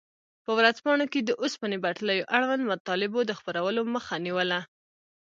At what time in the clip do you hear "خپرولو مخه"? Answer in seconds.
3.39-4.15